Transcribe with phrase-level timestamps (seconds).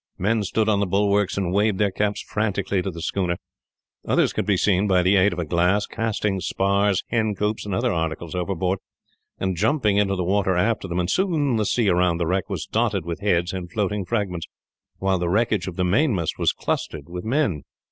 [0.17, 3.37] Men stood on the bulwarks, and waved their caps frantically to the schooner.
[4.07, 7.75] Others could be seen, by the aid of a glass, casting spars, hen coops, and
[7.75, 8.79] other articles overboard,
[9.37, 12.65] and jumping into the water after them; and soon the sea around the wreck was
[12.65, 14.47] dotted with heads and floating fragments,
[14.97, 17.61] while the wreckage of the mainmast was clustered with men.